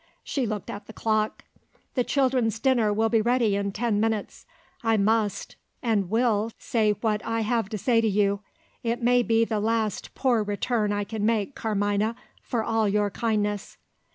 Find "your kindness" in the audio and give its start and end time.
12.89-13.77